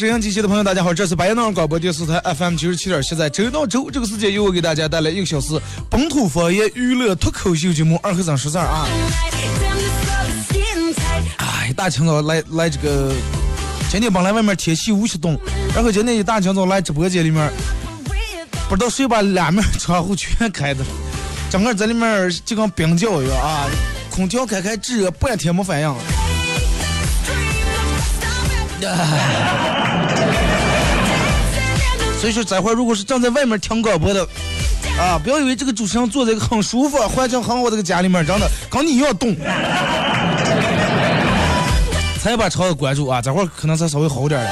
[0.00, 8.88] 沈阳机器的朋友，大家好，这是白杨广播电视台 FM 九十七点七，在周到周这个时间，由我给大家带来一个小时本土方言娱乐脱口秀节目《二和尚说事儿》啊。
[11.36, 13.12] 哎，一大清早来来这个，
[13.90, 15.38] 今天本来外面天气五十度，
[15.74, 17.52] 然后今天一大清早来直播间里面，
[18.70, 20.86] 不知道谁把两面窗户全开的了，
[21.50, 23.68] 整个在里面就跟冰窖一样啊，
[24.10, 25.94] 空调开开制热半天没反应。
[32.20, 34.22] 所以说，这会儿如果是正在外面听广播的，
[34.98, 39.34] 啊，不要以为这个主持人坐在一个很舒服、环境很好的个家里面，真的跟你一样冻。
[42.20, 44.50] 才把窗子关住啊，这会儿可能才稍微好点儿了。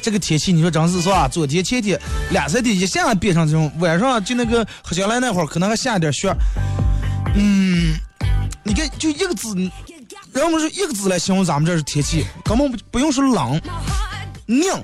[0.00, 1.28] 这个天气，你说真是是吧？
[1.28, 2.00] 昨天前天
[2.30, 6.34] 两三天一下变成这种，晚上就那个黑将来那会儿，可能还下点雪。
[7.34, 7.94] 嗯，
[8.62, 9.54] 你看就一个字，
[10.32, 13.60] 人们是一个字来形容咱们这儿天气，根本不不用说冷，
[14.46, 14.70] 拧。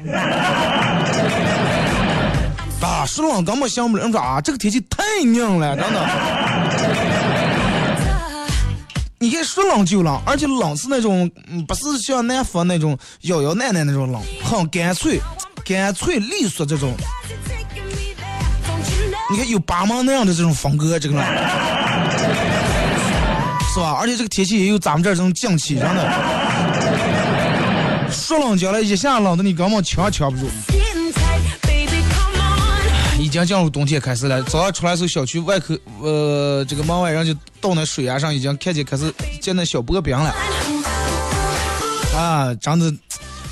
[2.81, 6.06] 啊，说冷根本想不了，人说啊，这个天气太拧了，真的。
[9.19, 15.19] 你看说冷就冷，而且冷是那种，嗯，不是像南方那种摇摇奶奶那种冷，很干脆、
[15.65, 16.93] 干脆利索这种。
[19.31, 21.25] 你看有八芒那样的这种风格，这个冷，
[23.74, 23.98] 是吧？
[24.00, 26.08] 而且这个天气也有咱们这种降气，真的。
[28.08, 30.46] 说冷将来一下冷的你根本抢也抢不住。
[33.18, 40.32] 已经进入冬天开始了，早上出来时候，小区外口，呃，这个门外人就到那水崖上，已经看见开始见那小薄冰了。
[42.14, 42.92] 啊，真的，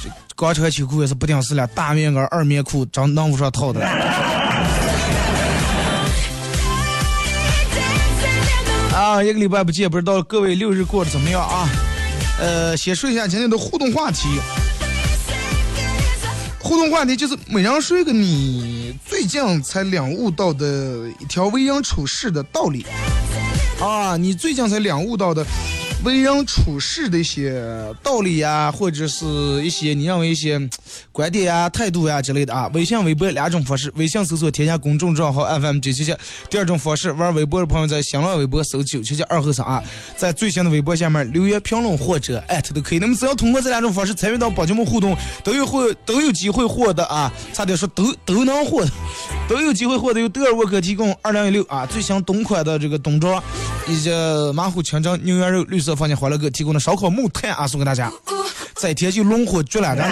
[0.01, 4.12] 这刚穿秋裤也是不顶事了，大棉袄、二棉裤，真弄不上套的了。
[9.03, 11.69] 啊，一个礼拜不见，不知道各位六日过得怎么样啊？
[12.39, 14.29] 呃，先说一下今天的互动话题。
[16.61, 22.87] 互动话题就是每人说一个你最近才领悟到的一条为人处事的道理
[23.81, 25.45] 啊，你最近才领悟到的
[26.05, 27.63] 为人处事的一些
[28.03, 29.25] 道理呀，或者是
[29.65, 30.61] 一些你认为一些
[31.13, 32.69] 观点呀、态度呀之类的啊。
[32.75, 36.13] 微信、微博两种方式，微信搜索添加公众账号 FM 九七七；
[36.51, 39.81] 第二种方式，玩微博的朋友在新浪微博搜九七七二后三啊，
[40.17, 42.99] 在最新的微博下面留言评论或者艾特都可以。
[42.99, 48.91] 那么只要通过这两种方式参与到宝节目互动，都有获都有机会获得啊，差点说都都能获得，
[49.49, 53.41] 都有机会获得由德尔沃克提供二零一六啊最新冬款的这个冬装，
[53.87, 54.11] 以及
[54.53, 58.11] 马虎清蒸牛羊肉绿色放心欢乐哥提供的烧烤木炭啊送给大家。
[58.75, 60.11] 这天就龙火绝了，真的，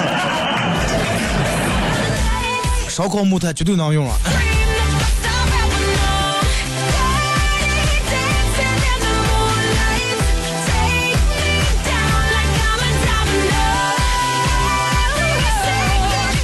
[2.89, 4.15] 烧烤木炭绝对能用了。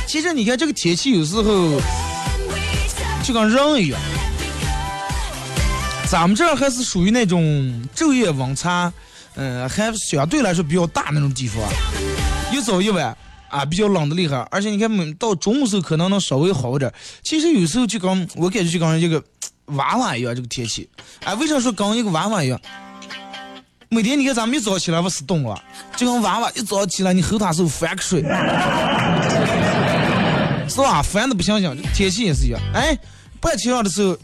[0.07, 1.81] 其实你看这个天气有时候
[3.23, 4.01] 就跟人一样，
[6.09, 7.43] 咱们这儿还是属于那种
[7.95, 8.91] 昼夜温差，
[9.37, 11.63] 嗯、还相对来说比较大那种地方，
[12.53, 13.17] 一早一晚
[13.49, 16.93] 啊比较冷的厉害，而且你看每到中午时候可能能稍微好一点。
[17.23, 19.23] 其实有时候就跟我感觉就跟一个
[19.67, 20.89] 娃娃一样，这个天气，
[21.25, 22.61] 哎，为啥说跟一个娃娃一样？
[23.89, 25.63] 每天你看咱们一早起来不是冻了，
[25.97, 28.23] 就跟娃娃一早起来你后头时候翻个水。
[30.69, 31.01] 是吧？
[31.01, 32.61] 烦的不行行，天气也是一样。
[32.75, 32.99] 哎，
[33.41, 34.17] 白天上的时候，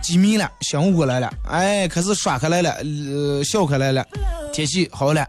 [0.00, 2.70] 几米了，醒悟过来了，哎，开始耍开来了，
[3.12, 4.04] 呃，笑开来了，
[4.52, 5.26] 天气好了。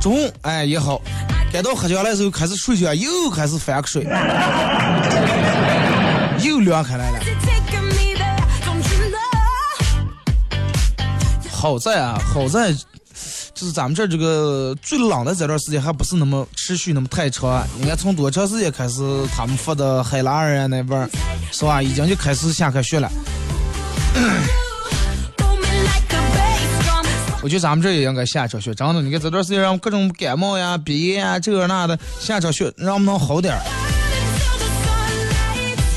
[0.00, 1.00] 中午哎也好，
[1.52, 4.04] 该到喝酒来的时候开始睡觉，又开始翻个水，
[6.42, 7.18] 又凉开来了。
[11.50, 17.64] 好在啊，好在，就是咱们这这个最冷的这段时间还不是那么持续那么太长。
[17.78, 21.08] 你看从多长时间开始，他们发的海拉尔啊那边，
[21.52, 21.80] 是吧？
[21.80, 23.08] 已经就开始下开学了。
[27.42, 29.02] 我觉得咱们这也应该下场雪，真的。
[29.02, 33.60] 你看这段时间让各种感冒呀、鼻炎呀，这那的，下场雪让我们能好点儿。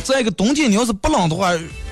[0.04, 1.52] 再一个，冬天你要是不冷的话，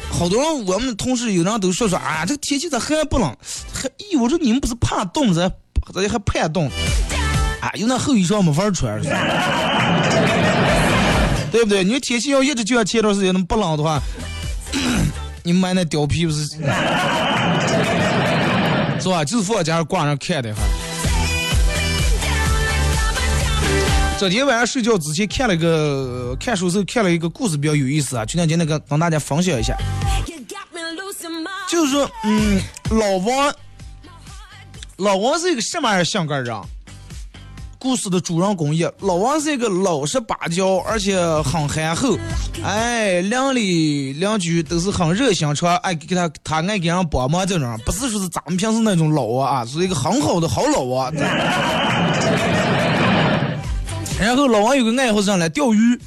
[0.10, 3.36] 好多人我们同事有人都说说啊，这个天气咋还不冷？
[3.72, 5.48] 还，咦，我说你们不是怕冻，咋
[5.94, 6.68] 咋还怕冻？
[7.62, 9.00] 啊，有那厚衣裳没法穿，
[11.52, 11.84] 对不对？
[11.84, 14.02] 你天气要一直就像前段时间那么不冷的话，
[15.44, 16.46] 你买那貂皮不是？
[19.00, 19.26] 是吧？
[19.26, 20.62] 就是放家挂上看的哈。
[24.18, 29.76] 昨天晚上睡觉之前看了个看书时候看了一个故事，比较有意思啊，就想今天跟跟大家分享一下。
[31.70, 32.62] 就是说，嗯，
[32.92, 33.54] 老王，
[34.98, 36.56] 老王是一个什么样的性格人？
[37.84, 42.18] 故事的主人公也，老王是一个老实巴交，而且很憨厚，
[42.64, 51.14] 哎，邻里邻居都是很热心肠，爱给他他爱给人帮忙这种，不是说是咱们平时那种老王啊，是一个很好的好老王。
[54.18, 56.00] 然后老王有个爱好是来钓鱼，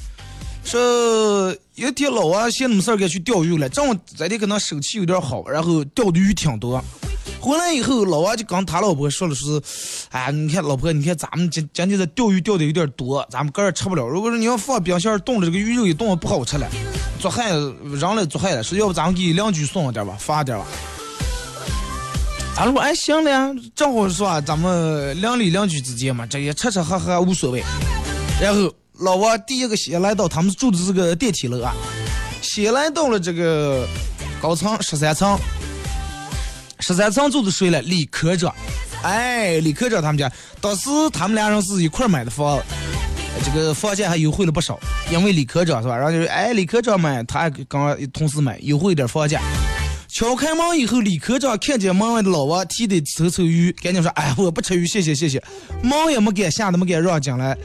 [0.63, 6.83] 说有一天老王闲没事儿该去钓鱼了，正好这天可能手气有点好，然后钓的鱼挺多。
[7.47, 14.05] 回来以后，老王就跟他老婆说了说是，哎，你看老婆，你看咱们今今天这钓鱼钓的有点多，咱们个人吃不了。
[14.05, 16.67] 如果说你要放冰箱冻着，这个鱼肉一冻不好吃了，
[17.21, 18.61] 做害人了做害了。
[18.61, 20.65] 说要不咱们给邻居送点吧，发点吧。
[22.53, 27.63] 他说哎行了，正好是吧，咱们邻里邻居之间嘛，这也吃吃喝喝无所谓。
[28.41, 31.73] 然后老王第一个先来到他们住的这个电梯楼啊，
[32.41, 33.87] 先来到了这个
[34.41, 35.39] 高层十三层，
[36.87, 37.81] 十三层住的谁了？
[37.81, 38.55] 李科长。
[39.01, 40.31] 哎，李科长他们家，
[40.61, 42.57] 当时他们俩人是一块儿买的房，
[43.43, 44.79] 这个房价还优惠了不少，
[45.11, 45.97] 因为李科长是吧？
[45.97, 47.67] 然后就是哎，李科长买，他跟
[48.13, 49.41] 同事买，优惠点房价。
[50.07, 55.43] 敲开门以后，李科长看见门外的老王提的臭臭鱼，赶紧说：“哎，我不吃鱼，谢谢谢谢。”
[55.83, 57.55] 门也没敢下，都没敢让进来。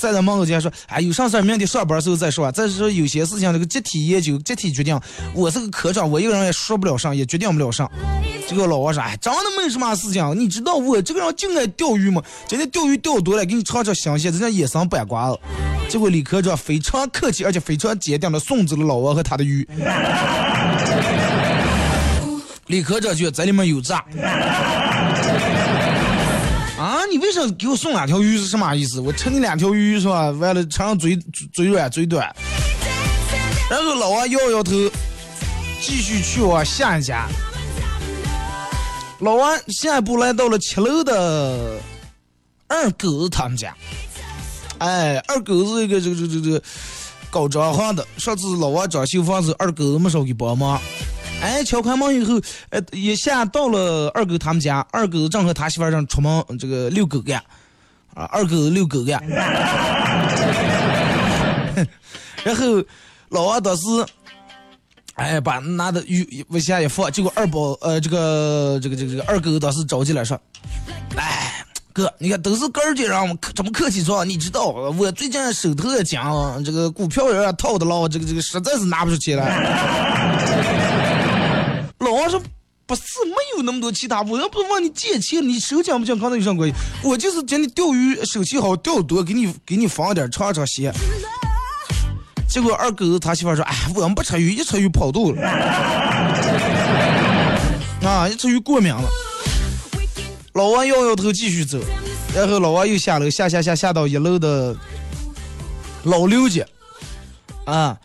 [0.00, 2.50] 站在门口前说：“哎，有啥事儿明天上班时候再说。
[2.50, 4.98] 再说有些事情这个集体研究、集体决定，
[5.34, 7.86] 我是个科长，我一个人也说不了啥，也决定不了啥。”
[8.48, 15.38] 这个老王说：“哎，真的没什么事情，你知道我这个人就爱钓鱼嘛，今天钓鱼钓多了，给你尝尝新鲜，人家野生板瓜了。”
[15.90, 19.68] 结果李科长非常客气而且非常坚定的送走了老王和他的鱼。
[22.68, 24.04] 李科长觉得在里面有诈。
[27.52, 29.00] 给我送两条鱼是什么意思？
[29.00, 30.30] 我吃你两条鱼是吧？
[30.30, 31.18] 完了，尝尝嘴
[31.52, 32.34] 嘴软嘴短。
[33.70, 34.72] 然后老王摇摇头，
[35.80, 37.28] 继续去往下一家。
[39.20, 41.78] 老王下一步来到了七楼的
[42.66, 43.74] 二狗子他们家。
[44.78, 46.62] 哎，二狗子这个这个这个这个
[47.30, 50.80] 搞装潢的，上次老王装修房子，二狗子没少给帮忙。
[51.42, 52.40] 哎，敲开门以后，
[52.70, 57.42] 哎，一下到了二狗他们家，二狗正和他媳妇正出门这个遛狗干，
[58.14, 59.22] 啊，二狗遛狗干。
[62.44, 62.82] 然后
[63.30, 63.82] 老王当时，
[65.14, 70.40] 哎，把拿的鱼往下一放，结果二宝，呃，这个这个这个这个二狗当时着急了，说，
[71.16, 71.64] 哎。
[71.92, 76.20] 哥，你看都是哥儿姐让我客这么客气说，你知道我最近手头也紧，
[76.64, 79.44] 这个股票有点套的了，这个这个实在是拿不出钱了。
[82.00, 82.40] 老王说
[82.86, 86.74] ：“不是，没有那么多其他，我又不是问你借钱，你手讲不讲跟那有啥关系？
[87.04, 90.92] 我就是今天钓鱼手气好，钓多，给你给你放点尝尝鲜。”
[92.48, 95.42] 结果二狗子他媳妇说：“哎，我们不吃鱼，一吃鱼跑肚了，
[98.02, 99.08] 啊，一吃鱼过敏了。”
[100.54, 101.78] 老王摇摇头继续走，
[102.34, 104.74] 然后老王又下楼，下下下下到一楼的
[106.04, 106.64] 老刘家，
[107.66, 107.98] 啊。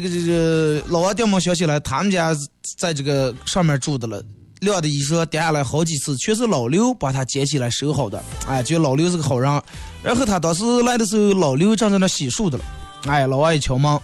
[0.00, 2.36] 这个这个老王电门想起来，他们家
[2.76, 4.22] 在这个上面住的了，
[4.60, 8.22] 晾的衣裳跌下来好几次，全是老刘把他捡起来收好的。
[8.46, 9.62] 哎，觉得老刘是个好人。
[10.02, 12.64] 然后他当时来的时候，老刘正在那洗漱的了。
[13.06, 13.98] 哎，老王一敲门，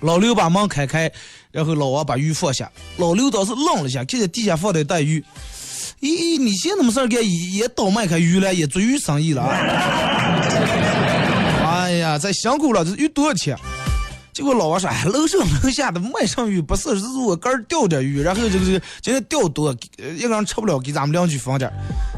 [0.00, 1.10] 老刘把门开开，
[1.52, 2.70] 然后老王把鱼放下。
[2.96, 5.24] 老刘当时愣了一下，看见地下放的带鱼，
[6.00, 9.50] 咦，你现在没事儿干，也倒卖开鱼了，也做鱼生意了啊？
[11.64, 13.56] 哎呀，这辛苦了，这鱼多少钱？
[14.34, 19.72] 结果老王说：“哎，楼上楼下的卖上鱼不是，是我哥钓点鱼，然后这个这个今天钓多，
[20.16, 21.72] 一个人吃不了，给咱们邻居分点。”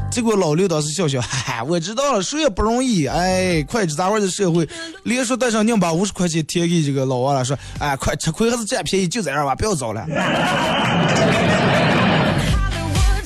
[0.09, 4.67] 结果老刘当时笑笑：“嗨，我知道了，谁也不容易，哎，快吃杂味的社会，
[5.03, 10.03] 连说带上宁把五十块钱贴给这个老王了，说，哎，快吃亏还是占便宜，就这样吧，不要走了。”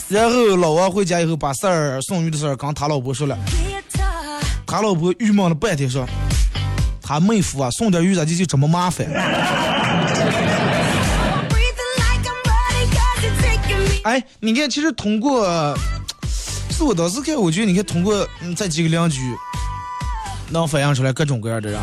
[0.09, 3.37] 然后老王回家以后把事儿送鱼的事儿跟他老婆说了，
[4.67, 6.05] 他老婆郁闷了半天说，
[7.11, 9.05] 他妹夫啊送点鱼咋就就这么麻烦.
[14.03, 15.75] 哎，你看，其实通过，
[16.69, 19.19] 是我当时看，我觉得你看通过嗯这几个两句，
[20.51, 21.77] 能反映出来各种各样的人。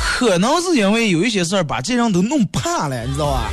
[0.00, 3.50] 可能是因为有一些事儿把这人都弄怕了，你知道吧？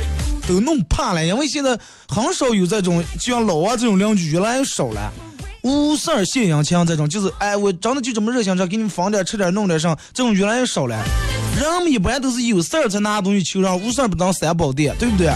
[0.48, 5.12] 都弄怕了，因为现在很少有这种就像老王这种邻居越来越少了。
[5.62, 10.96] 无事儿献殷勤这种，就是哎，我真的就这么热心肠，给你们放点吃点弄点上，这种越来越少了。
[11.60, 15.32] 人们一般都是有事儿才拿东西求人，无事儿不当三宝殿，对不对？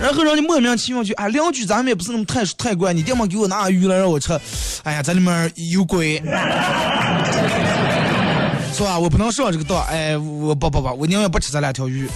[0.00, 4.38] 然后让你莫名其妙去，哎，邻居咱们也不是那么太太乖，你爹妈给我拿鱼来让我吃，
[4.82, 6.22] 哎呀，这里面有鬼。
[8.74, 8.98] 是吧？
[8.98, 12.08] 我不能上这个当，哎，我不不不，我宁愿不吃这两条鱼，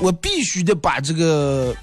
[0.00, 1.74] 我必须得把这个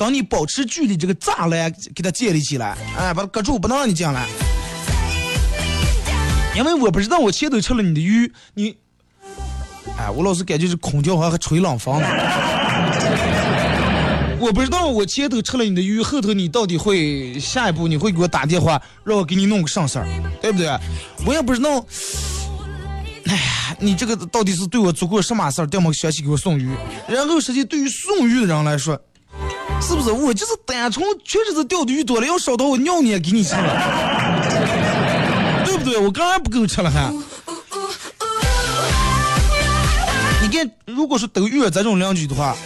[0.00, 4.26] 跟你保持距离这个栅栏给它建立起来，哎，把它隔住，不能让你进来，
[6.56, 8.74] 因为我不知道我前头吃了你的鱼，你，
[9.98, 12.08] 哎，我老是感觉这空调好像还吹冷风呢。
[14.40, 20.08] 我不知道我前头吃了你的鱼，后头你到底会下一步你会给我打电话让我给你弄个啥事儿，
[20.40, 20.66] 对不对？
[21.26, 21.84] 我也不知道。
[23.26, 26.70] 哎呀，你这个到底是对我做过什么事儿，这么详细给我送鱼？
[27.06, 28.98] 然后实际对于送鱼的人来说，
[29.80, 34.44] 是不是我就是单纯确实是钓的鱼多了，要烧到我尿你也给你吃了，
[35.64, 35.98] 对不对？
[35.98, 37.12] 我刚刚不够吃了还。
[40.42, 42.56] 你看，如果说都遇到这种邻居的话，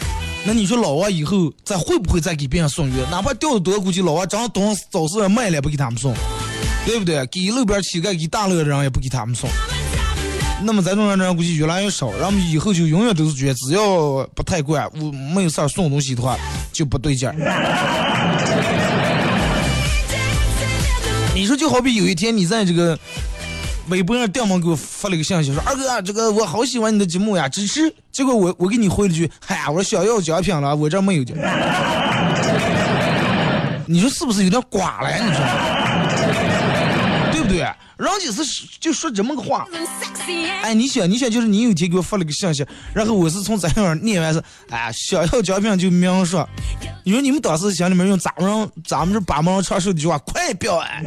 [0.44, 2.92] 那你说老王以后再会不会再给别人送鱼？
[3.10, 6.14] 哪怕钓的多，估计老王正当早市卖了也不给他们送，
[6.84, 7.24] 对不对？
[7.26, 9.48] 给路边乞丐、给大乐的人也不给他们送。
[10.64, 16.38] 那么咱这种人估计越来越少，然后以后就永远都是觉得只要不太怪，我没有事儿送东西的话
[16.72, 17.34] 就不对劲儿。
[21.34, 22.98] 你说就好比有一天你在这个
[23.88, 27.92] 微博上电门给我发了一个信息，说二哥，这个我好喜欢你的节目呀，支持。
[28.10, 31.36] 结果我我给你回了句，嗨，我说想要奖品了，我这没有奖。
[33.86, 35.18] 你说是不是有点瓜了呀？
[35.22, 35.83] 你说？
[38.04, 39.66] 人家是就说这么个话。
[40.62, 46.48] 哎，你想，你想，就是你有一天给我发了个信息，然后我是从这样念完是，哎，想要奖品就明说。
[47.04, 51.02] 你说你们当时心里面用咱们人咱们这八毛人长寿的句话，快表哎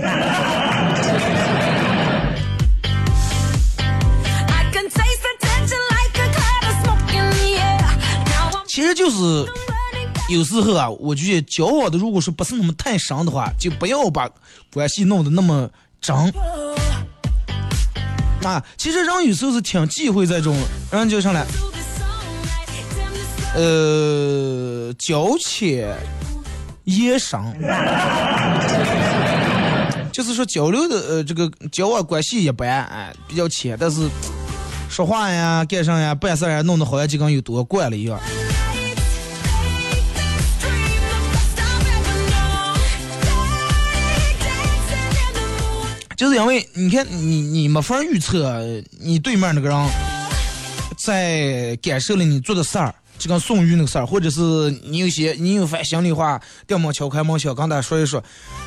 [8.67, 9.17] 其实就是
[10.29, 14.29] 有时候啊，我觉得交往的如果说不是那么太深的话，就不要把
[14.71, 15.67] 关系弄得那么
[16.01, 16.15] 真。
[18.43, 20.55] 啊，其实人有时候是挺忌讳这种，
[20.91, 21.45] 人就上来，
[23.55, 25.97] 呃，交浅
[26.85, 27.53] 言伤，
[30.13, 34.07] 就是说交流的呃这个交往关系一般，哎，比较浅，但是
[34.87, 38.17] 说话呀、干啥呀、办事呀，弄得好像就跟有多惯了一样。
[46.17, 48.59] 就是因为你看你你没法预测
[48.99, 49.89] 你对面那个人
[50.97, 54.41] 在感受了你做的事儿，就跟宋玉那个事儿，或者是
[54.83, 58.21] 你有些你有番心里话，掉门敲开门敲，跟他说一说，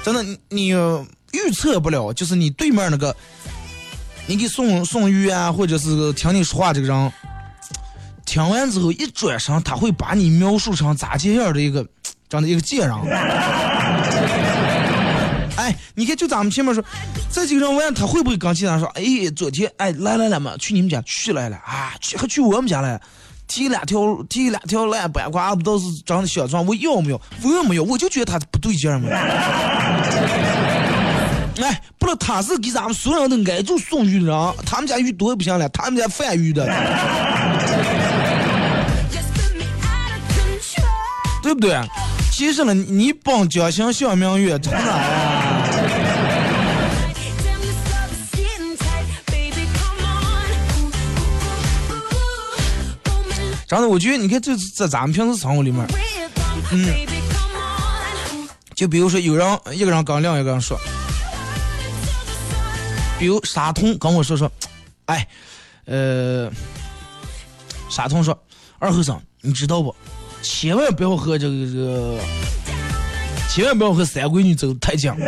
[0.04, 3.14] 真的你预测不了，就是你对面那个
[4.28, 7.12] 你给宋宋玉啊，或者是听你说话这个人，
[8.24, 11.84] 听完之后一转身，他会把你描述成咋这样的一个
[12.28, 12.96] 这样的一个贱人。
[15.70, 16.82] 哎，你看，就咱们前面说，
[17.30, 19.02] 这几个人问他会不会跟其他说，哎，
[19.36, 23.00] 昨天哎来来来嘛，去你们家去来了啊，去还去我们家来了，
[23.46, 27.20] 提两条提两条烂板瓜，不都是长得小壮，我要没有？
[27.42, 29.08] 我没有，我就觉得他不对劲儿嘛。
[31.62, 36.64] 哎，不知道他是给咱们所有人都挨住送鱼的人，他们家鱼多也不行了，他们家贩鱼的，
[41.42, 41.78] 对不对？
[42.32, 44.78] 其实呢，你帮江心小明月，真的
[53.70, 55.86] 真的，我觉得你看这在咱们平时生活里面，
[56.72, 57.06] 嗯
[58.74, 60.76] 就比如说有人一个人跟另一个人说，
[63.16, 64.50] 比如沙通跟我说说，
[65.04, 65.24] 哎，
[65.84, 66.50] 呃，
[67.88, 68.36] 沙通说，
[68.80, 69.94] 二和尚，你知道不？
[70.42, 72.18] 千万不要和这个这个，
[73.48, 75.08] 千万不要和三闺女走太近。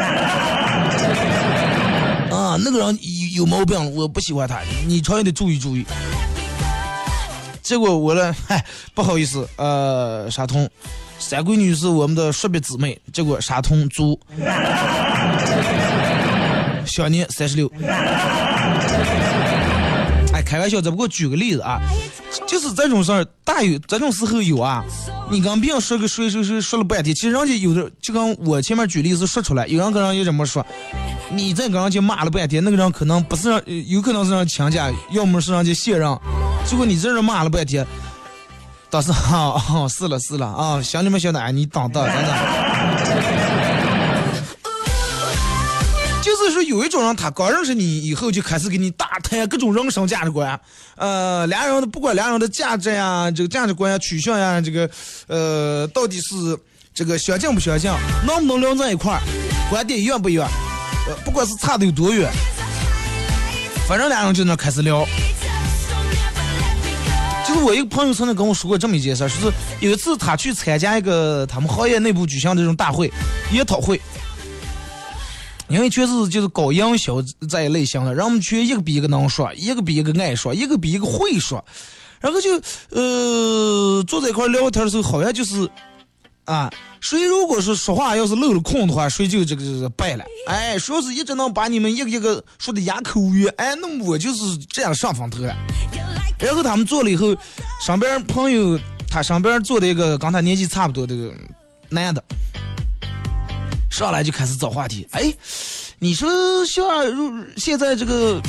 [2.32, 5.86] 啊，那个人有有毛病，我不喜欢他，你稍微得注意注意。
[7.62, 8.64] 结果我呢， 嗨，
[8.94, 10.68] 不好意思，呃，沙通，
[11.18, 14.18] 三闺女是我们的叔伯姊妹，结果沙通猪，
[16.84, 17.70] 小年三十六。
[20.34, 21.80] 哎，开玩笑，只不过举个例子啊，
[22.46, 24.84] 就是这种事儿，大有这种时候有啊。
[25.30, 30.64] 你跟别人说个谁谁谁说了半天，其实人家有的就跟我前面举例子说出来，有人跟人家这么说，
[31.30, 36.18] 你再跟人家骂了半天，那个人可能不是让，有可能是让亲家，要么是让家卸任，
[36.66, 37.86] 结果你在这骂了半天，
[38.90, 42.71] 当时啊，哦是了是了啊，想你们小奶你当的真的。
[46.44, 50.58] 是说，有一种人，他刚认识你以后，就开始给你大谈各种人生价值观，
[50.96, 54.88] 呃，俩人的不管俩人的价值呀，这个价值观呀、取向呀，这个，
[55.26, 56.58] 呃，到底是
[56.94, 57.90] 这个相近不相近，
[58.26, 59.20] 能不能聊在一块儿，
[59.70, 60.46] 观点远不远，
[61.08, 62.30] 呃，不管是差的有多远，
[63.88, 65.06] 反正俩人就那开始聊。
[67.46, 69.36] 就是我一个朋友曾经跟我说过这么一件事，是
[69.80, 73.12] 有一次他去参加一个他们行业内部举行的这种大会
[73.50, 74.00] 研讨会。
[75.72, 77.16] 因为全是就是搞营销
[77.48, 81.64] 这一类型的，人们全一个比一个能说，一个比一个爱说，一个比一个会说，
[82.20, 82.50] 然后就
[82.90, 85.66] 呃坐在一块聊天的时候，好像就是
[86.44, 90.24] 啊，谁如果是说话要是漏了空的话，谁就这个这个败了。
[90.46, 95.56] 哎，谁要是一直能把你们一个一个说的哑口无言，哎，那我就是这样上风头了。
[96.38, 97.34] 然后他们坐了以后，
[97.80, 101.14] 上边朋友他上边坐的一个跟他年纪差不多的
[101.88, 102.22] 男的。
[103.92, 105.30] 上来就开始找话题，哎，
[105.98, 108.40] 你说像如现在这个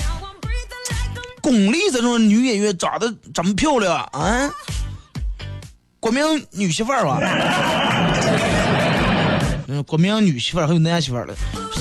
[1.41, 4.49] 巩俐这种女演员长得这么漂亮啊？
[5.99, 7.19] 国民女媳妇儿吧？
[9.67, 11.35] 嗯，国民女媳妇儿还有男媳妇儿了，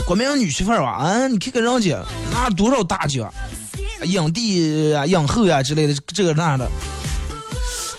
[0.07, 0.91] 国民女媳妇儿吧？
[0.91, 3.33] 啊，你看看人家拿多少大奖，
[4.05, 6.69] 影帝啊、影后呀之类的，这个那的。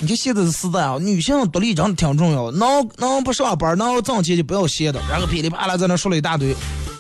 [0.03, 2.51] 你看现在是时代啊，女性独立真的挺重要。
[2.51, 5.00] 能能不上班，能挣钱就不要闲的。
[5.10, 6.53] 然后噼里啪啦在那说了一大堆，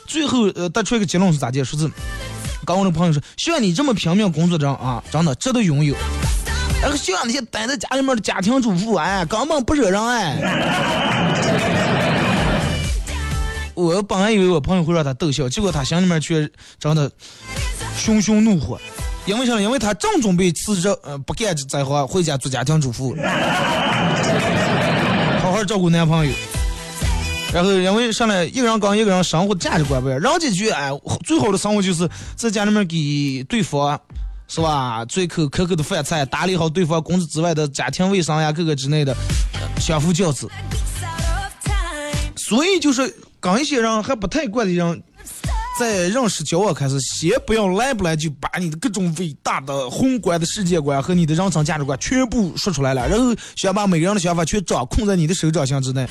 [0.07, 1.61] 最后呃得出一个结论是咋的？
[1.65, 1.91] 说是
[2.65, 5.93] 跟我的朋友说，像你这么拼命工作的人啊，真的值得拥有。
[6.81, 10.37] 然后像那些待在家里面的家庭主妇，哎，根本不惹人爱。
[13.73, 17.11] 我本来以为我朋友会让他逗笑，结果他心里面却真的
[17.97, 18.79] 熊熊怒火。
[19.25, 19.59] 因为啥？
[19.59, 23.15] 因为他正准备辞职，呃，不干这行，回家做家庭主妇，
[25.41, 26.33] 好好照顾男朋友。
[27.53, 30.89] 然后因为上来一个人跟一个人生活价值观不一样，人家觉得哎，
[31.23, 33.97] 最好的生活就是在家里面给对方，
[34.47, 35.05] 是吧？
[35.05, 39.15] 做一口可口的饭菜，打理好对方工资之外的家庭卫生呀，各个之类的，
[39.79, 40.49] 相夫教子。
[42.35, 45.01] 所以就是跟一些人还不太惯的人。
[45.79, 56.07] 在认识交往开始，先不要来不来就把你的各种伟大的宏观的世界观和你的人生价值观全部说出来了，然后想把每个人的想法全掌控在你的手掌心之内，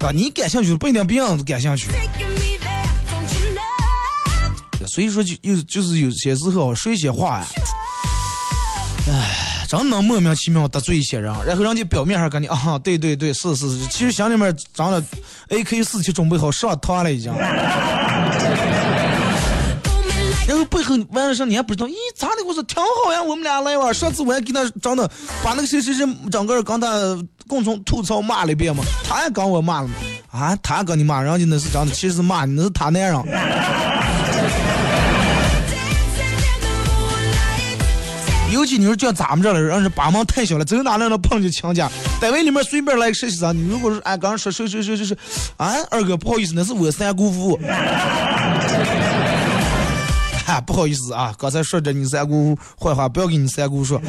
[0.00, 1.88] 啊，你感兴趣的不一定别人感兴趣。
[4.86, 7.46] 所以说就有就是有些时候说一些话呀，
[9.08, 15.02] 唉，真能莫名其妙得罪一些人，然后人家表面上跟你啊，对对对，是是是，其实心里面长了
[15.50, 17.30] AK 四七准备好上膛了已经。
[20.46, 22.44] 然后背后完了事你还不知道，咦，咋的？
[22.46, 23.92] 我说挺好呀，我们俩来玩。
[23.92, 25.10] 上次我还给他长的，
[25.42, 26.88] 把那个谁谁谁整个跟他
[27.48, 29.94] 共同吐槽骂了一遍嘛，他也跟我骂了嘛。
[30.30, 33.26] 啊，他跟你骂，人家那是长的，其实是骂你，那是他那样。
[38.52, 41.90] 尤其你说叫咱们这的人，是把门太小了，走哪能能碰见强家？
[42.20, 45.16] 单位里面随便来个实习生，你如果说哎，刚刚说谁谁谁谁谁，
[45.56, 47.58] 啊，二哥不好意思，那是我三姑父。
[50.60, 54.00] 不好意思啊，刚才说着你三姑坏话，不要跟你三姑说。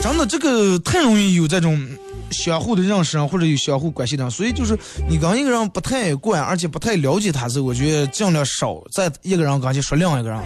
[0.00, 1.86] 真的，这个太容易有这种
[2.30, 10.40] 相互的认识啊或者有相互关系的，所以就是你跟一个人不太惯，而且不太了解他时，我觉得尽量少在一个人跟前说另一个人，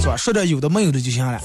[0.00, 0.16] 是吧？
[0.16, 1.40] 说点有的没有的就行了，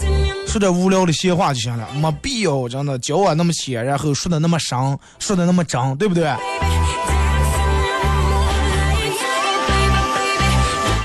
[0.46, 4.78] 说点无聊的闲话就行了，没必要真的交往那么浅，然后说的那么深，
[5.20, 6.32] 说的那么真，对不对？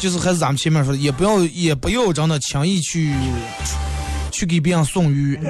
[0.05, 3.15] 就是还是咱们前面说的，也不要也不要真的轻易去
[4.31, 5.41] 去给别人送鱼、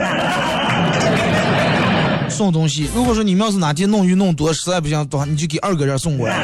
[2.30, 2.88] 送东西。
[2.94, 6.36] 如果说你们要是哪天弄鱼弄多，实在不行的话，你就给二哥这送过来。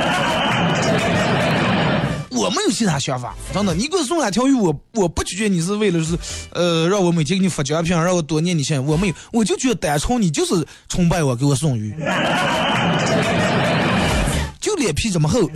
[2.33, 6.19] 我没有其他想法，真的，你给我送两条鱼，我我不拒绝你是为了是
[6.53, 11.95] 呃让我每天给你发奖品，让我多念你信，我没有，我就觉得单纯你就是崇拜我，给我送鱼，
[14.59, 15.49] 就脸皮这么厚。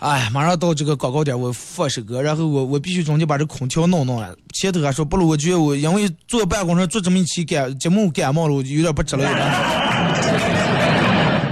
[0.00, 4.34] 哎，马上到这个广告点，我放首歌，然后我我必须中间把这空调弄弄了。
[4.54, 9.28] 前头还说不了，我觉得我因为坐办公室坐这么一期感节目感冒了，我就有点不值了。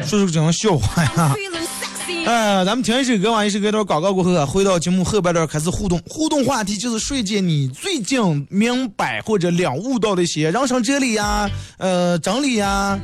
[0.03, 1.35] 说说这种笑话呀！
[2.27, 6.01] 哎，咱们听一首歌，完一首歌，到广告过后啊，回到节目后半段开始互动。
[6.09, 12.99] 互动话题就是瞬间你最近明白或者领悟到的一些人生哲理呀、呃，真理呀、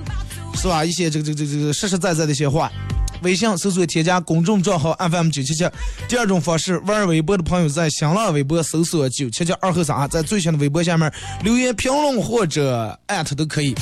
[0.54, 0.82] 是吧？
[0.82, 2.72] 一些这个这个这个实实在在的一些话。
[3.24, 5.68] 微信搜索添加公众账号 FM 九七七。
[6.08, 13.74] 第二种方式，玩微博的朋友在新浪微博搜索九七七二后三，在最新的微博下面留言评论或者艾特都可以。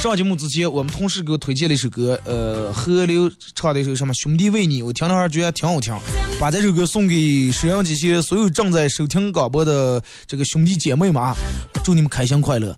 [0.00, 5.92] 上节目之前，我们同事给我推荐了一首歌，呃，河流唱的一首什么《兄弟为你》，我听了还觉得挺好听，
[6.38, 11.34] 把这首歌送给沈阳这些所有正在收听广播的这个兄弟姐妹们啊，
[11.82, 12.76] 祝你们开心快乐。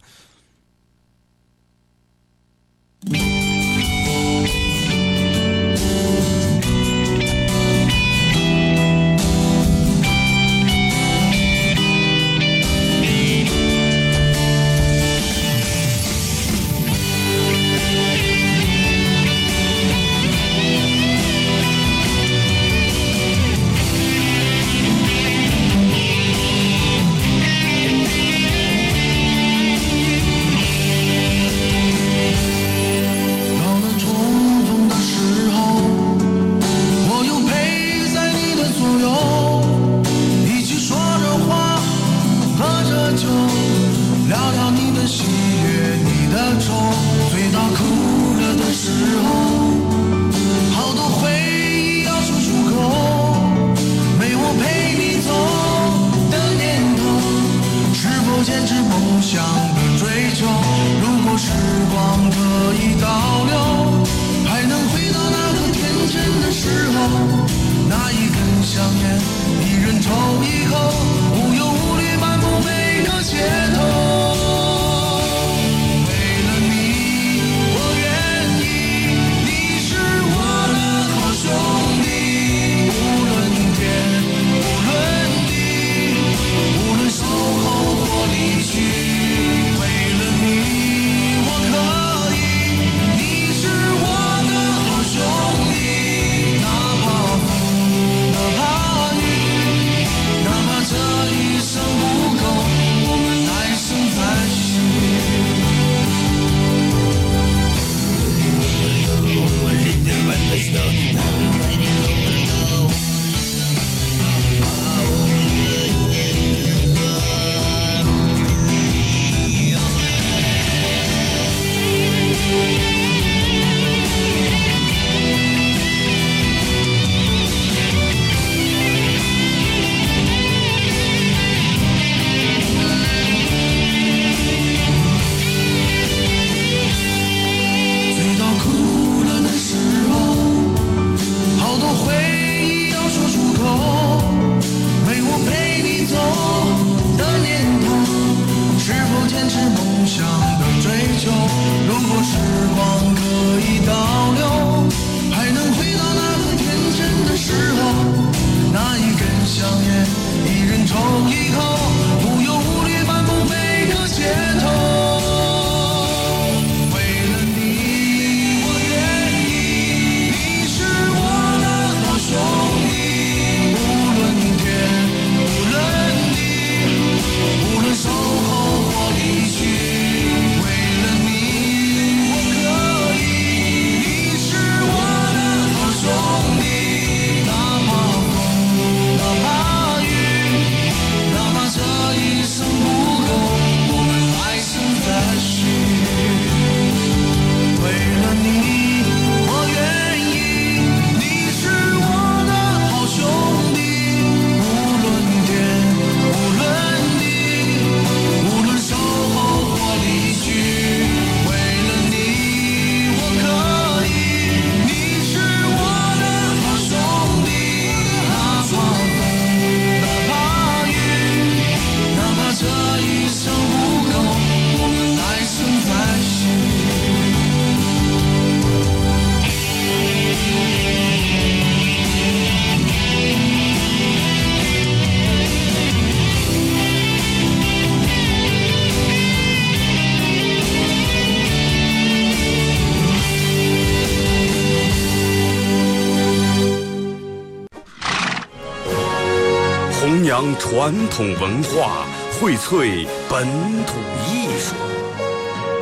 [250.80, 253.46] 传统文化，荟萃本
[253.84, 254.74] 土艺术。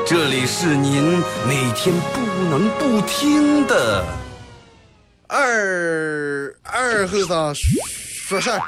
[0.05, 4.05] 这里是您每天不能不听的
[5.29, 8.61] 二二和尚说事儿。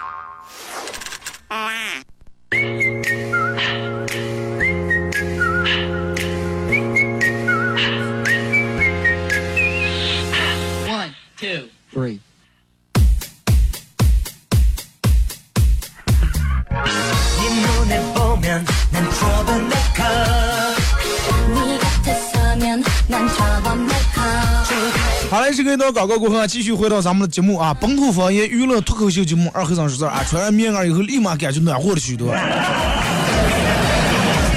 [26.00, 32.32] 广告过后，继续回到咱们的节目啊，本土方言娱乐脱口秀节目《二和尚说事儿》啊，穿上棉袄以后立马感觉暖和了许多。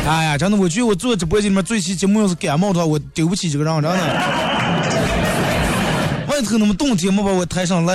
[0.08, 3.98] 哎呀，真的，我觉得我做直播间里面最期节目要是感冒的话，我丢不起这个人，真的。
[6.28, 7.94] 外头那么冻天没把我抬上来。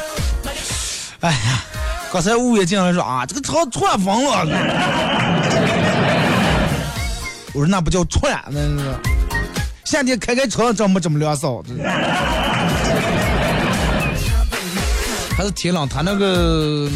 [1.20, 1.64] 哎呀，
[2.12, 4.46] 刚才物业进来说啊，这个车串风了。
[7.54, 9.13] 我说那不叫串，那是。
[9.84, 11.62] 夏天开开车真没这么凉爽，
[15.36, 16.90] 还是天冷，他那个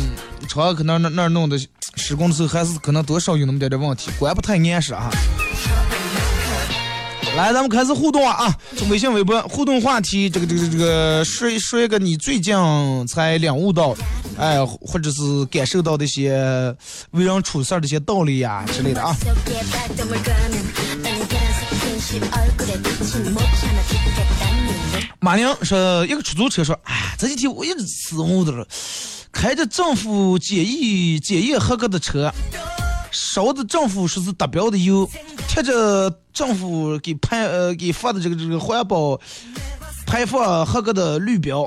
[0.48, 1.58] 车可能那那弄的
[1.96, 5.10] 施工的时候还是可能多少有那么点点问题，关不太严实啊。
[7.36, 8.56] 来，咱们开始互动啊啊！
[8.76, 12.56] 从微信、微博互动话题，这个、这个、这个，说说一个你最近
[13.06, 13.94] 才领悟到，
[14.36, 16.74] 哎，或者是感受到的一些
[17.12, 19.14] 为人处事的一些道理呀、之类的啊。
[25.20, 28.66] 马宁说，一个出租车说，哎，这几天我一直思悟的了，
[29.32, 32.32] 开着政府检疫检验合格的车，
[33.10, 35.08] 烧的政府说是达标的油，
[35.48, 39.20] 贴着政府给排呃给发的这个这个环保
[40.06, 41.66] 排放合格的绿标，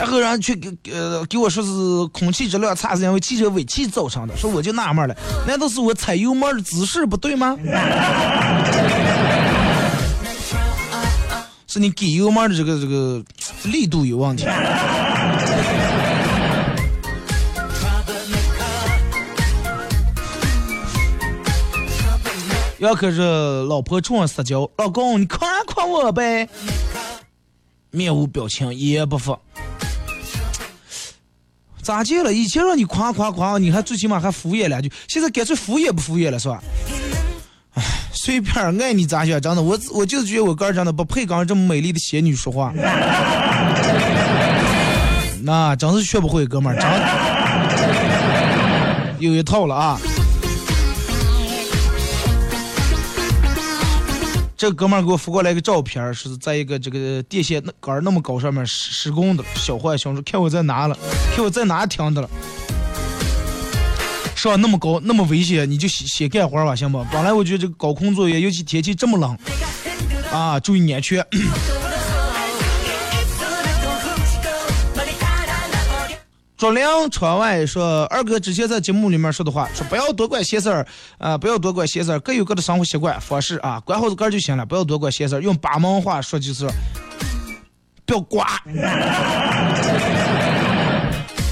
[0.00, 1.70] 然后人去给呃给我说是
[2.10, 5.14] 空气质量差是因为汽车尾气造成的，说我就纳闷了，
[5.46, 7.54] 难道是我踩油门的姿势不对吗？
[11.66, 13.22] 是你给油门的这个这个
[13.64, 14.46] 力度有问题。
[22.78, 23.20] 要可是
[23.64, 26.48] 老婆冲我撒娇，老公你夸夸我呗，
[27.90, 29.38] 面无表情，一言不发。
[31.90, 32.32] 咋接了？
[32.32, 36.62] 以前让你夸夸夸，你还最起码还敷衍两句，现在干脆敷衍不敷衍了，是吧？
[37.74, 42.72] 哎，随便爱你咋想，真的，我我就是觉得我个人真的不配跟这么美丽的仙女说话。
[45.42, 46.88] 那真是学不会，哥们儿，真
[49.18, 49.98] 有一套了啊！
[54.60, 60.94] 这哥们儿给我发过来一个照片，是在一个这个电线杆那么高上面施工的，小坏熊说看我在哪了，
[61.34, 62.28] 看我在哪停的了。
[64.36, 67.02] 上那么高那么危险，你就先先干活吧，行不？
[67.10, 69.34] 本来我觉得这个高空作业，尤其天气这么冷，
[70.30, 71.26] 啊，注意安全。
[76.60, 85.40] 卓亮窗外说：“二哥之前在节目里面说的话，说不要多管闲事儿，啊、不要多管闲事儿，各有各的生活习惯方式啊，管好自个儿就行了，不要多管闲事儿。
[85.40, 86.68] 用巴门话说就是，
[88.04, 88.44] 不要瓜。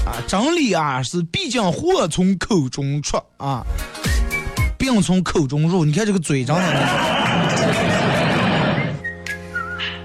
[0.05, 3.65] 啊，真理啊是必将祸从口中出啊，
[4.77, 5.83] 病从口中入。
[5.83, 7.18] 你看这个嘴张的。”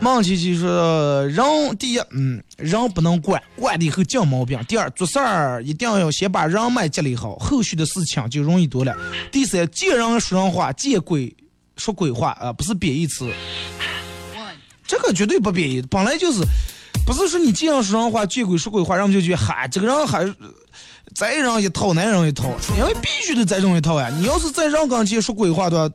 [0.05, 1.43] 孟琪琪说：“人
[1.79, 4.63] 第一，嗯，人不能惯，惯了以后净毛病。
[4.69, 8.95] 第二，做事儿一定要先把人脉积累好，后续的事情就容易多了。
[9.33, 11.35] 第三，见人说人话，见鬼
[11.79, 13.33] 说鬼话啊、不是贬义词。
[14.87, 16.43] 这个绝对不贬义，本来就是，
[17.07, 20.35] 不是说你见人说人话，见鬼说鬼话，人们就觉得嗨，这个人还是
[21.15, 24.11] 宰人一套，男人一套，因为必须得宰人一套呀。
[24.11, 25.95] 你要是在人跟前说鬼话的话，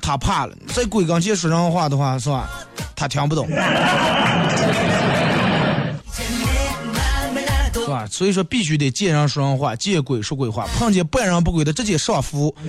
[0.00, 2.48] 他怕了；在鬼跟前说人话的话，是吧？
[2.94, 3.48] 他听不懂，
[7.74, 8.06] 是吧？
[8.10, 12.54] 所以说必须得见人说人话，见鬼说鬼话，碰见半人不鬼的直接上浮。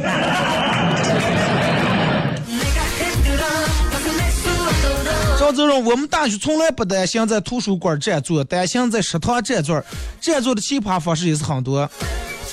[5.39, 9.81] 赵子荣，我们大学从来不担心在图书馆占座，担心在食堂占座。
[10.19, 11.89] 占座的奇葩方式也是很多，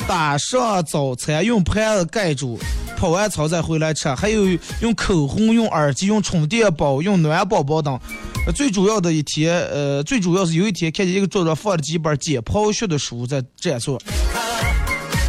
[0.06, 2.56] 打上早餐用盘子盖住，
[3.04, 4.46] 跑完操再回来吃，还有
[4.80, 8.00] 用口红、用耳机、用充电宝、用暖宝宝等。
[8.56, 14.00] 最主要的一天，呃，最主要是有一天看见一个桌上放了几本解剖学的书在占座，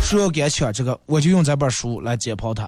[0.01, 2.65] 说要给抢这个，我就用这本书来解剖它。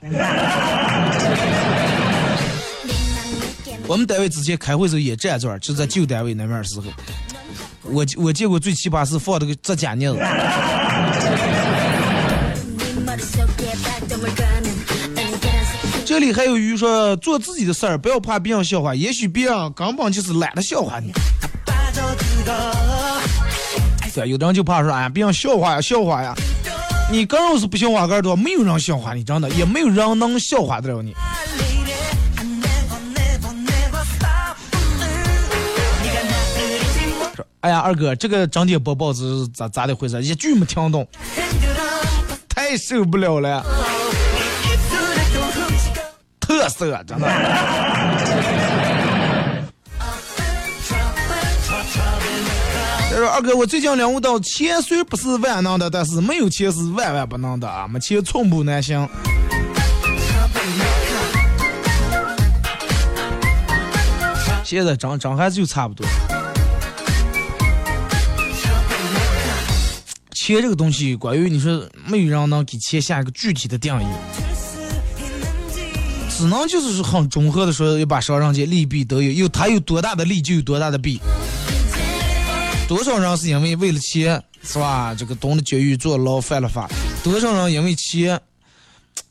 [3.87, 6.87] 我们单位之前开会时候也占座，就在旧单位那边时候，
[7.83, 10.19] 我我见过最奇葩是放这个指甲镊子。
[16.19, 21.11] 这里还有鱼说，做自己的事儿，不要怕别人笑话，也许别人根本就是懒得笑话你。
[24.15, 26.33] 对，有的人就怕说，哎，别人笑话呀，笑话呀。
[27.11, 31.13] 你个人是不笑话个多，没有人笑话你，真的，也没有人能笑话得了你。
[37.59, 40.19] 哎呀，二哥，这个整点播报是咋咋的回事？
[40.23, 41.07] 一句没听懂，
[42.49, 43.63] 太受不了了，
[46.69, 47.27] 色真的。
[53.09, 57.87] 他说：“二哥，我最近领悟到，钱虽不是万能的，但是没有钱是万万不能的啊！
[57.87, 59.09] 没钱寸步难行。
[64.63, 66.05] 现在长长孩子就差不多。
[70.31, 74.05] 钱这个东西，关于你说，没有人能给钱下一个具体的定义，
[76.37, 81.19] 只能就是很综合的说，要把商人间利弊都有，有他有多大的利，就有多大的弊。
[82.87, 85.15] 多少人是因为为了钱，是吧？
[85.17, 86.87] 这个懂了教育，坐牢，犯了法。
[87.23, 88.39] 多少人因为钱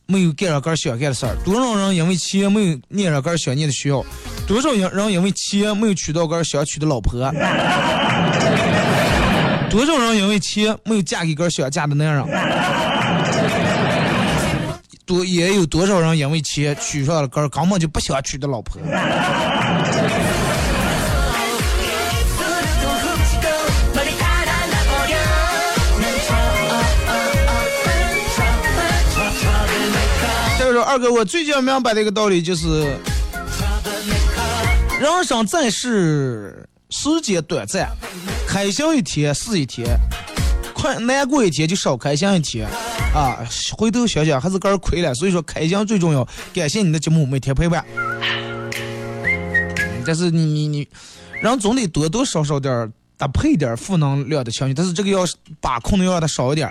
[0.07, 1.37] 没有干上个想干的事儿？
[1.45, 4.05] 多少人因为钱没有念上个想念的学校？
[4.49, 7.13] 多少人因为钱没有娶到个想娶的老婆？
[9.71, 12.25] 多少人因为钱没有嫁给个想嫁的男人？
[15.07, 18.83] 多也有多少人因为钱娶上了个根本就不想娶的老婆？
[30.59, 32.99] 再说二哥，我最近明白的一个道理就是，
[35.01, 37.89] 人生在世，时间短暂，
[38.49, 39.97] 开心一天是一天，
[40.77, 42.69] 快难过一天就少开心一天，
[43.15, 43.39] 啊，
[43.79, 45.15] 回头想想还是个儿亏了。
[45.15, 46.23] 所以说，开心最重要。
[46.55, 47.83] 感谢你的节目每天陪伴。
[50.07, 50.87] 但是你你你，
[51.43, 55.25] 人总得多多少少点儿搭配点儿负能量的情绪，但是这个要
[55.61, 56.71] 把控的要让它少一点，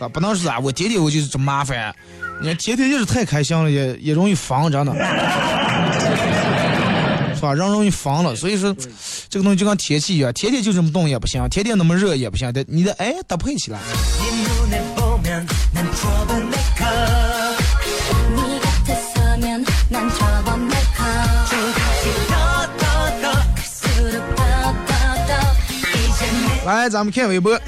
[0.00, 1.94] 啊，不能是啊，我天天我就是这么麻烦。
[2.40, 4.92] 你看天天就是太开心了，也也容易烦，真的，
[7.34, 7.54] 是吧？
[7.54, 8.74] 人容易烦了，所以说
[9.28, 13.80] 这个东西就跟天气一样，天天就这么冻也不行，天天那么热也不行，得你得哎搭配起来。
[26.64, 27.60] 来，咱们看微博。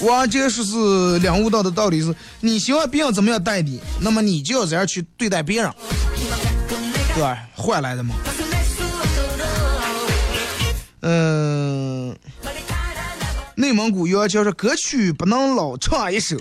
[0.00, 5.72] 我这说是领悟到的道理是：你希望别人怎么样待你，那么你就要这样去对待别人，
[7.14, 7.38] 对吧？
[7.54, 8.14] 换来的嘛。
[11.00, 12.16] 嗯，
[13.56, 16.36] 内蒙古要求说歌曲不能老唱一首，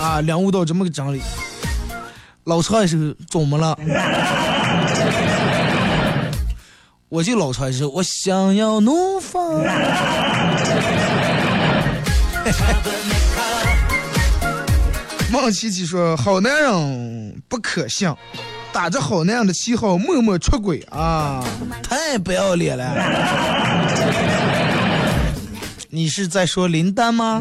[0.00, 1.20] 啊，领悟到这么个真理。
[2.44, 2.98] 老唱一首
[3.30, 3.78] 怎么了？
[7.08, 9.62] 我就老唱一首，我想要怒放。
[15.30, 18.08] 孟琪琪说：“好男人不可信，
[18.74, 21.44] 打着好那样的旗号默默出轨啊，
[21.80, 22.92] 太不要脸了！
[25.88, 27.40] 你是在说林丹吗？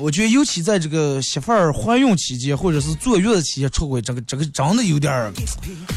[0.00, 5.30] 我觉得尤其在这个媳妇儿怀孕期间，或者是坐月子期间出轨，这个这个真的有点儿，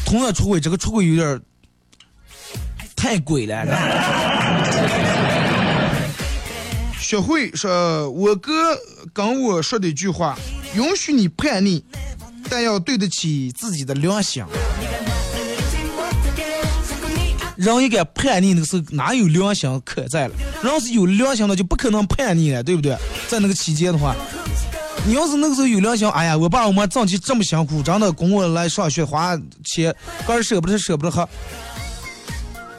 [0.04, 1.40] 同样出轨，这个出轨有点儿
[2.94, 3.64] 太鬼了。”
[7.12, 8.50] 学会说，我哥
[9.12, 10.34] 跟我说的一句话：
[10.74, 11.84] 允许你叛逆，
[12.48, 14.42] 但要对得起自己的良心。
[17.56, 20.34] 人一该叛逆那个时候哪有良心可在了？
[20.62, 22.96] 人要是有良心的就不可能叛逆了，对不对？
[23.28, 24.16] 在那个期间的话，
[25.06, 29.94] 你要是那个时候有良心，哎呀，我爸我妈挣钱这么辛苦，真的供我来上学花钱，
[30.26, 31.28] 个人舍不得舍不得喝。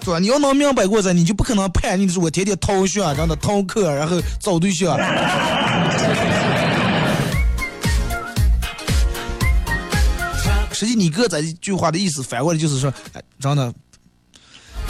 [0.03, 0.19] 对吧？
[0.19, 4.97] 你要能明白过噻，你就不可能叛逆的是我天天逃学，让他逃课，然后找对象。
[10.71, 13.73] 实际你哥这一句话的意思反过来就是说，哎，真的，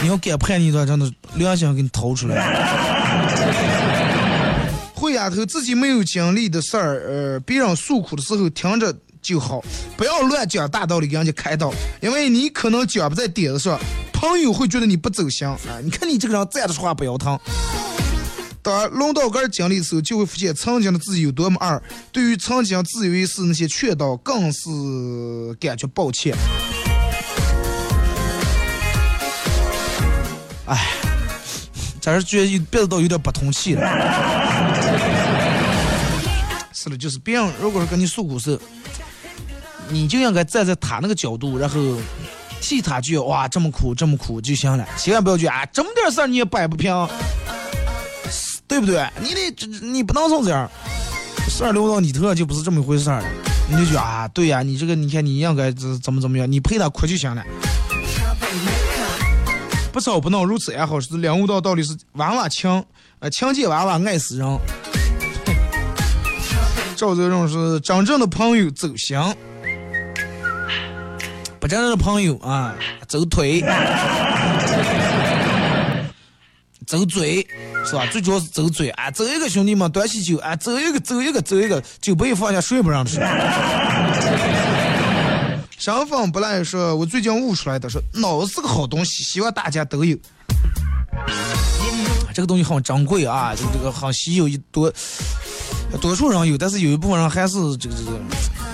[0.02, 2.42] 你要敢叛逆的话，真的良心给你掏出来。
[4.96, 9.64] 会丫头自己没有经历的事儿，呃，别人诉苦的时候听着就好，
[9.98, 13.80] 不要乱讲大道理给人家开导，因为你可能讲不在点子上。
[14.12, 15.58] 朋友会觉得你不走心啊！
[15.84, 17.38] 你看你这个人站着说话不腰疼。
[18.62, 21.82] 当轮到个人经历的时候，就会发现曾经的自己有多么二。
[22.12, 24.70] 对于曾经自以为是那些劝导，更是
[25.60, 26.34] 感觉抱歉。
[30.68, 30.88] 哎，
[32.00, 33.82] 这是觉得有别的倒有点不通气了。
[36.72, 38.58] 是的，就是别人如果是跟你诉苦时，
[39.94, 41.80] 你就应该站在他那个角度，然后
[42.60, 47.08] 替他去哇这么苦这么苦就行了，千万不要去啊这么点事儿你也摆不平，
[48.68, 49.08] 对不对？
[49.22, 50.70] 你得你不能总这样，
[51.48, 53.28] 事儿流到你头上就不是这么一回事儿了。
[53.70, 57.44] 你就觉啊，对呀、你这个你看你应该怎怎么怎么样，你陪他哭就行了。
[59.92, 62.84] 不吵不闹，如此也好，是领悟到道理是娃娃强，
[63.20, 64.60] 呃，强奸娃娃爱死人。
[66.96, 69.18] 赵泽荣是真正的朋友走心，
[71.64, 72.76] 不真正的朋友啊
[73.08, 73.62] 走腿，
[76.86, 77.48] 走嘴
[77.86, 78.06] 是吧？
[78.12, 83.18] 最主要是走嘴啊，走一个兄弟们端起酒啊，走一个走一个走一个，酒不一放下水不让吃。
[85.78, 90.18] 上访不赖说，我最近悟出来的，说脑子是个好东西，希望大家都有。
[92.34, 94.94] 这个东西很珍贵啊，这个这个很稀有，一多
[96.02, 98.20] 多数人有，但是有一部分人还是这个这个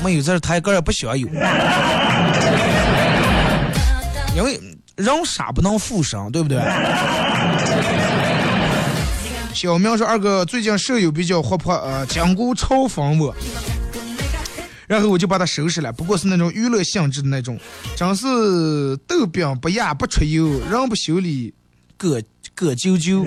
[0.04, 1.28] 没有，这是他个人不想有，
[4.40, 4.58] 因为
[4.96, 6.58] 人傻不能复生，对不对？
[9.54, 13.36] 小明说二哥最近舍友比较活泼，呃，经过嘲讽我，
[14.88, 17.60] 然后我就把他收拾了，不过是那种娱乐性质的那种，
[17.98, 21.54] 真是豆饼不压不出油，人不修理。
[21.98, 22.22] 葛
[22.56, 23.26] 葛啾啾，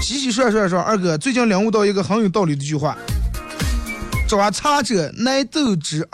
[0.00, 2.96] 洗洗涮涮说二哥最近领悟到一个很有道理的一句话：
[4.26, 6.06] 抓茶者乃奏之，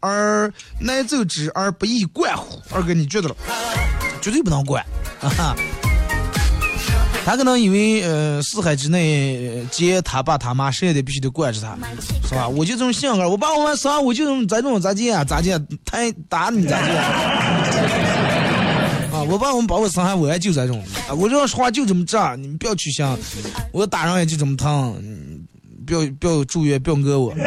[0.00, 2.60] 而乃奏之而不宜惯乎。
[2.70, 3.36] 二哥你觉得了？
[4.20, 4.84] 绝对不能管
[5.20, 5.56] 啊哈！
[7.24, 11.78] 他可能以为呃四海之内，皆他爸他妈，谁也得必须得惯着他，
[12.28, 12.48] 是吧？
[12.48, 15.56] 我就这种性格，我爸我妈啥，我就这种咋种咋接啊，咋接？
[15.84, 15.98] 他
[16.28, 17.04] 打你咋接啊？
[19.14, 23.16] 啊，我爸我们把我伤害，我也就这种啊，我这样说话就这么炸，你们不要去想，
[23.70, 25.00] 我打人也就这么疼，
[25.86, 27.34] 不要不要住院，不要讹我。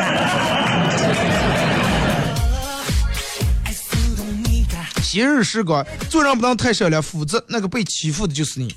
[5.02, 8.76] 昔日时光，做人不能太善良，否则那个被欺负的就是你。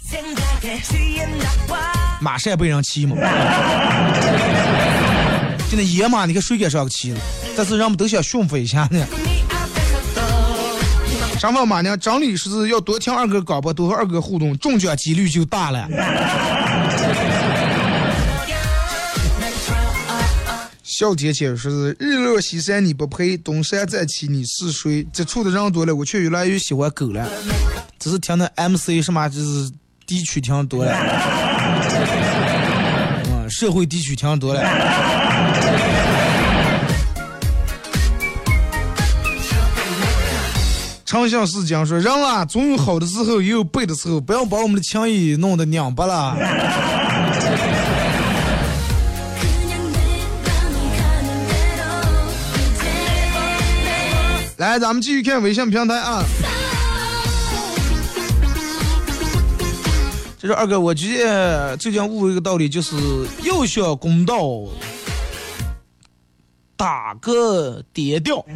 [2.20, 3.16] 马是也被人欺嘛？
[5.68, 7.18] 就那野马，你看谁敢上个骑呢？
[7.56, 9.04] 但是人们都想驯服一下呢。
[11.40, 15.88] 上访马娘，张理是要多听二哥广播，多和二哥互动，中奖几率就大了。
[20.98, 25.06] 小姐姐说是日落西山你不配，东山再起你是谁？
[25.12, 27.24] 接触的人多了，我却越来越喜欢狗了。
[28.00, 29.70] 只是听的 MC 什么，就是
[30.08, 30.90] 地区听多了，
[33.30, 34.60] 嗯，社会地区听多了。
[41.04, 46.36] 长相思讲说，人啊，总有好的时候，也有背的时候，不要把我们的情谊弄得拧巴了。
[54.68, 56.22] 来，咱们继续看微信平台啊。
[60.38, 62.94] 这是二哥，我觉得最近悟一个道理，就是
[63.42, 64.36] 又需要公道，
[66.76, 68.44] 打个跌调。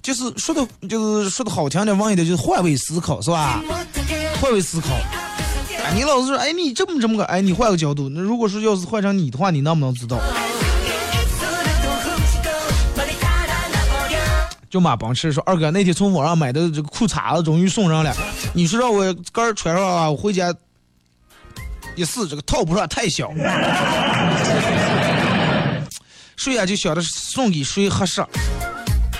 [0.00, 3.62] 就是说的，就是说的好听点，往一点就是换位思考，是吧？
[4.40, 4.88] 换位思考。
[5.94, 10.18] 你老是说，哎，你这么这么个，哎，你换个角度，那如果说要是换成你的话，你能不能知道？
[14.72, 18.10] 就马帮吃说二哥那天从网上买的这个裤衩子终于送上了，
[18.54, 20.50] 你说让我杆儿穿上啊，我回家
[21.94, 23.30] 一试这个套不上太小，
[26.36, 28.24] 谁呀就想着送给谁合适，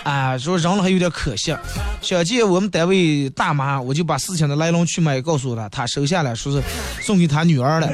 [0.05, 1.55] 啊，说扔了还有点可惜。
[2.00, 6.62] 想见我们单位大妈，我就把事情的来龙去脉告诉她，她收下来说是
[7.03, 7.86] 送给她女儿了。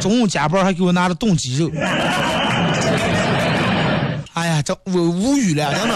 [0.00, 1.68] 中午加班还给我拿了冻鸡肉。
[4.36, 5.94] 哎呀，这我无语了，真的，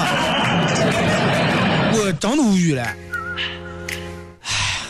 [1.93, 2.83] 我真的无语了。
[4.41, 4.81] 唉，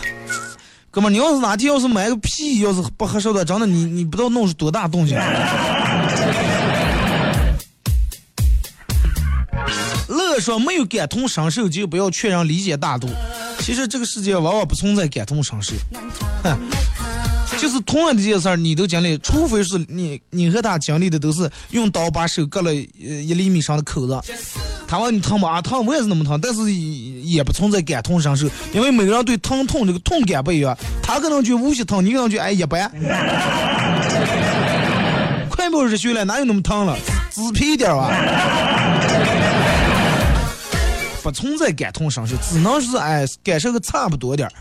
[0.88, 5.18] 哥们，你要是哪天要是买个屁，要是不合适的，真的你你不知道弄出多大动静。
[10.07, 13.09] 乐说没有感同身受，就不要劝人理解大度。
[13.59, 15.74] 其实这个世界往往不存在感同身受，
[16.44, 16.57] 哼。
[17.59, 24.20] 就是同样的这件事儿，你都经历，除非是你你和他经历的都是用刀把手割了呃一厘米长的口子，
[24.86, 25.46] 他问你疼不？
[25.46, 32.90] 啊疼，我也是那么疼，但是也也不存在感同身受，因为每个人对疼痛这个痛感不一样，他可能觉得无锡疼，你可能觉得哎一般。
[35.51, 36.96] 快没热血了，哪有那么疼了？
[37.30, 38.11] 只死皮一点啊！
[41.22, 44.53] 不存在感同身受，只能是哎感受个差不多点儿。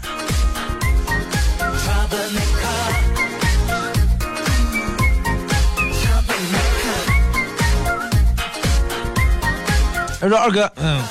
[10.19, 11.01] 他说二哥，嗯，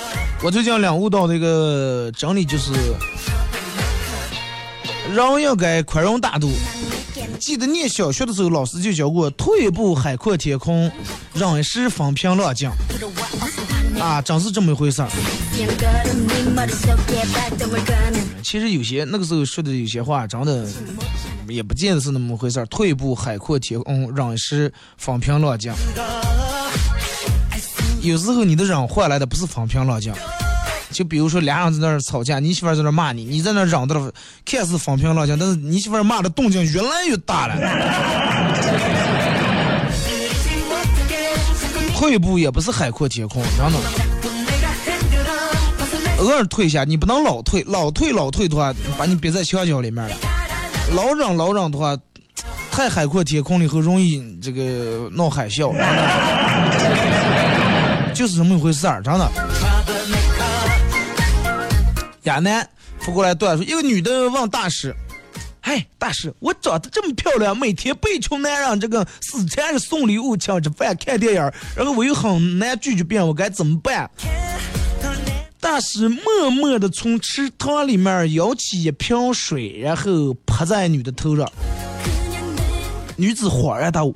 [0.42, 2.72] 我最近领悟到的一个真理就是，
[5.14, 6.50] 人应该宽容大度。
[7.38, 10.92] 记得念小学的时候，老师就教过“退一步海阔天空，
[11.32, 12.70] 忍一时风平浪静”。
[13.98, 15.08] 啊，真是这么一回事儿。
[18.42, 20.66] 其实有些那个时候说的有些话，真的
[21.48, 22.66] 也不见得是那么回事儿。
[22.66, 25.72] 退一步海阔天空，忍一时风平浪静。
[28.08, 30.12] 有时候你的忍换来的不是风平浪静。
[30.90, 34.10] 就比如说俩人在那儿吵架，你媳妇儿在那儿骂你，你在那儿嚷的了，
[34.46, 37.54] 看似风平浪静，但是你媳妇儿骂的动静越来越大了。
[41.94, 43.78] 退步也不是海阔天空，真的。
[46.20, 50.16] 偶尔退下，你不能老退，老退老退的话，把你憋在墙角里面了。
[50.94, 51.94] 老嚷老嚷的话，
[52.70, 55.70] 太海阔天空了以后，容易这个闹海啸。
[58.18, 59.30] 就是这么一回事儿，真的。
[62.24, 64.92] 亚楠发过来段说，一个女的问大师
[65.62, 71.40] ：“嗨，大师，我长得这么漂亮，每天被穷男人这个死缠着送礼物、抢着饭、看电影，
[71.76, 74.10] 然后我又很难拒绝别人，我该怎么办？”
[75.60, 81.48] 大师默默的从池塘里面舀起一瓶水，然后泼在女的头上。
[83.16, 84.12] 女子恍然大悟。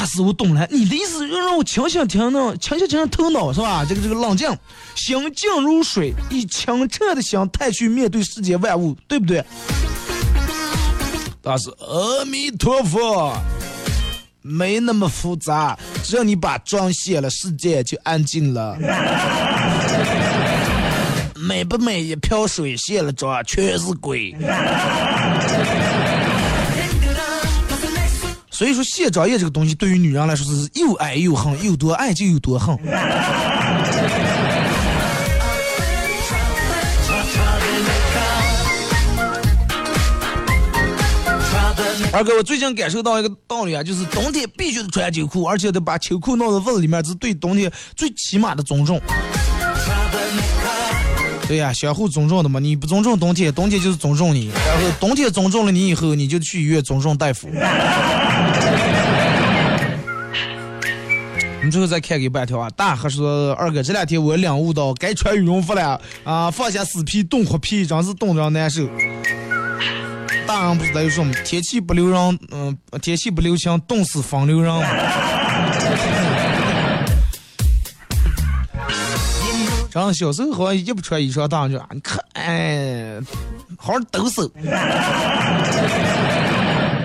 [0.00, 3.84] 大师，我懂了，你的意思要让我清醒清醒，清醒清醒头脑是吧？
[3.86, 4.48] 这个这个冷静，
[4.94, 9.44] 心静如水，以清澈的心态去面对世间万物，对不对？
[11.42, 13.36] 大师，阿弥陀佛，
[14.40, 18.78] 没那么复杂，只要你把妆卸了，世界就安静了。
[21.36, 22.02] 美不美？
[22.02, 24.34] 一瓢水卸了妆，全是鬼。
[28.60, 32.76] 所以说，卸妆液这个东西对于女人来说是又爱又恨，有多爱就有多恨。
[42.12, 49.00] 二哥，我最近感受到一个道理啊，就是冬天必须得穿秋裤，而且得把秋裤弄到袜子里面，是对冬天最起码的尊重。
[51.50, 52.60] 对呀，相互尊重的嘛。
[52.60, 54.52] 你不尊重冬天，冬天就是尊重你。
[54.68, 57.48] 然后冬天尊重了你以后，你就去医院尊重大夫。
[61.60, 62.70] 你最后再看给半条啊！
[62.76, 66.48] 大河说二哥，这两天我领悟到该穿羽绒服了啊！
[66.52, 68.88] 放下死皮冻活皮，真是冻着难受。
[70.46, 71.34] 大人不是在说吗？
[71.44, 74.72] 天气不留人，嗯，天气不留情，冻死风流人。
[79.92, 83.20] 然后小时候好像一不穿衣裳，大人就啊，你看，哎，
[83.76, 84.50] 好好抖擞。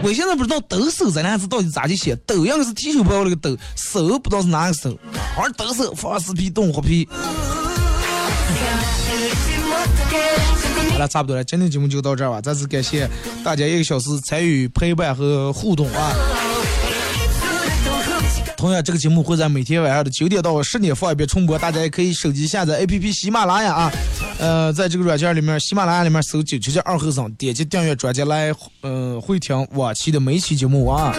[0.04, 4.96] 我现在不知道抖擞这两个字到底咋去写，抖应该是提手旁那个抖，手不知道是哪个手，
[5.36, 7.08] 好好抖擞，放死皮，冻活皮。
[10.92, 12.40] 好了，差不多了，今天节目就到这儿吧。
[12.40, 13.10] 再次感谢
[13.44, 16.14] 大家一个小时参与陪伴和互动啊！
[18.58, 23.92] 同样，这个节目会在每天晚上的九点到十点放一遍重播，大家也可以手机下载 APP 喜马拉雅啊，
[24.40, 31.14] 呃，在这个软件里面，喜马拉雅里面搜“九七七二后生”，点击订阅专辑来，呃，会听往期的每期节目啊。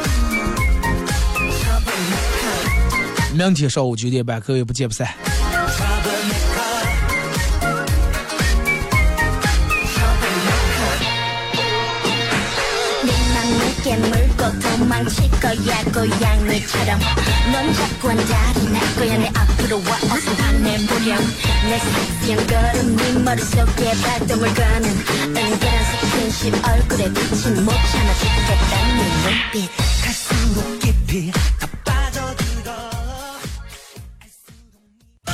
[3.34, 5.36] 明天上午九点半，各位不见不散。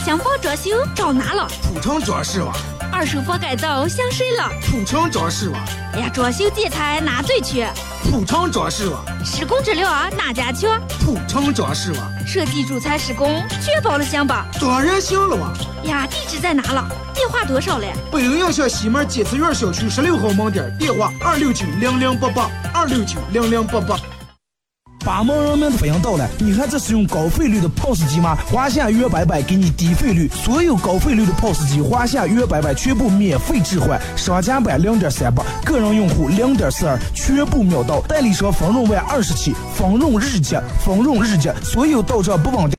[0.04, 1.48] 想房装修找哪了？
[1.62, 2.54] 铺城装饰网，
[2.92, 4.50] 二手房改造想谁了？
[4.60, 5.60] 铺城装饰网，
[5.94, 7.66] 哎呀，装修建材哪最缺？
[8.04, 10.78] 铺城装饰网，施工质量哪家强？
[11.00, 14.46] 铺城装饰网，设计主材施工确保了行吧？
[14.60, 15.52] 当然行了哇！
[15.84, 16.86] 呀，地址在哪了？
[17.14, 17.92] 电话多少嘞？
[18.10, 23.96] 北陵洋巷西门金慈园小区十六号门店，电话二六九零零八八二六九零零八八。
[25.04, 28.38] 八毛人民的福音到了，你看这使用高费率的 POS 机吗？
[28.50, 42.70] 华夏约白白给你低费率，所有高费率的 POS 机，华夏约白白全部免费置换，商家版零点三八，个人用户零点四二，全部秒到，代理商丰润万二十起，丰润日结，丰润日结，所有到账不稳定。